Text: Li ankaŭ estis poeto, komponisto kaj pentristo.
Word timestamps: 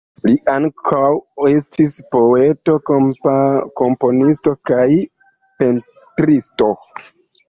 Li 0.27 0.31
ankaŭ 0.51 1.01
estis 1.49 1.97
poeto, 2.15 2.73
komponisto 3.81 4.53
kaj 4.71 4.87
pentristo. 5.61 6.71